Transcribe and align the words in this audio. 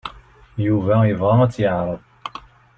Yuba 0.65 0.95
yebɣa 1.07 1.35
ad 1.41 1.51
tt-yeɛreḍ. 1.51 2.01